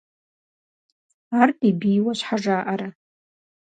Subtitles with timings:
[1.39, 2.87] Ар ди бийуэ щхьэ жаӀэрэ?